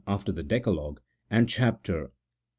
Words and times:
after 0.07 0.31
the 0.31 0.41
Decalogue, 0.41 0.99
and 1.29 1.47
chap, 1.47 1.85
xviii. 1.85 2.07